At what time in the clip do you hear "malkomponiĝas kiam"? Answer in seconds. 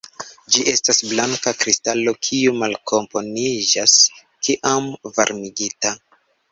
2.63-4.93